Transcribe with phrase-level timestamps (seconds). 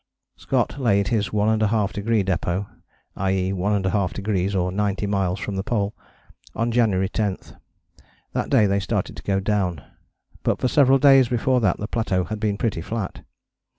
[0.35, 2.65] Scott laid his One and a Half Degree Depôt
[3.17, 3.51] (i.e.
[3.51, 5.93] 1½° or 90 miles from the Pole)
[6.55, 7.37] on January 10.
[8.33, 9.83] That day they started to go down,
[10.41, 13.23] but for several days before that the plateau had been pretty flat.